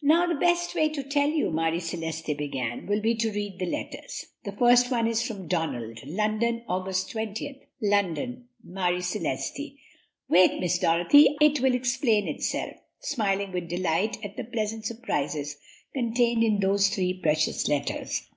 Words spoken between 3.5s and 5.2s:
the letters. This first one